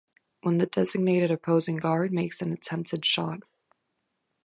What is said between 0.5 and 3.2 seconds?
the designated opposing guard makes an attempted